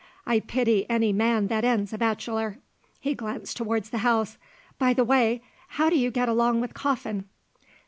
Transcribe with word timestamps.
I 0.25 0.39
pity 0.39 0.89
any 0.89 1.13
man 1.13 1.45
that 1.49 1.63
ends 1.63 1.93
a 1.93 1.97
bachelor." 1.99 2.57
He 2.99 3.13
glanced 3.13 3.55
towards 3.55 3.91
the 3.91 3.99
house. 3.99 4.39
"By 4.79 4.93
the 4.93 5.03
way, 5.05 5.43
how 5.77 5.91
do 5.91 5.95
you 5.99 6.09
get 6.09 6.27
along 6.27 6.59
with 6.59 6.73
Coffin?" 6.73 7.25